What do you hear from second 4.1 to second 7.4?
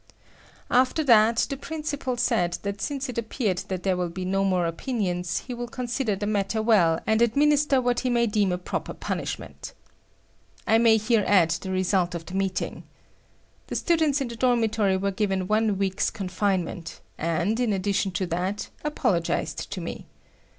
no more opinions, he will consider the matter well and